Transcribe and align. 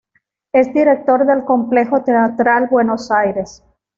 Es 0.51 0.73
director 0.73 1.27
del 1.27 1.45
Complejo 1.45 2.01
Teatral 2.03 2.69
Buenos 2.71 3.11
Aires. 3.11 3.63